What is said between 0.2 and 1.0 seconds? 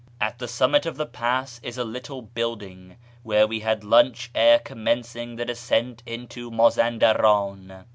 the summit of